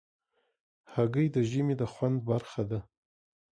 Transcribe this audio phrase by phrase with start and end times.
[0.93, 2.79] هګۍ د ژبې د خوند برخه ده.